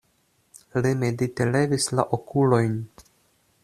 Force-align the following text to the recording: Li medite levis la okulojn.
Li 0.85 0.93
medite 1.03 1.49
levis 1.51 1.87
la 2.01 2.09
okulojn. 2.19 2.85